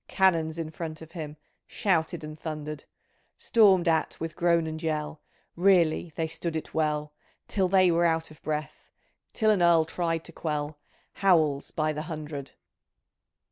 Canons 0.07 0.57
in 0.57 0.71
front 0.71 1.03
of 1.03 1.11
him. 1.11 1.37
Shouted 1.67 2.23
and 2.23 2.35
thundered! 2.35 2.85
Stormed 3.37 3.87
at 3.87 4.19
with 4.19 4.35
groan 4.35 4.65
and 4.65 4.81
yell, 4.81 5.21
Really 5.55 6.11
they 6.15 6.25
stood 6.25 6.55
it 6.55 6.73
well, 6.73 7.13
Till 7.47 7.67
they 7.67 7.91
were 7.91 8.05
out 8.05 8.31
of 8.31 8.41
breath. 8.41 8.89
Till 9.31 9.51
an 9.51 9.61
Earl 9.61 9.85
tried 9.85 10.23
to 10.23 10.31
quell 10.31 10.79
Howls 11.21 11.69
by 11.69 11.93
the 11.93 12.01
hundred 12.01 12.53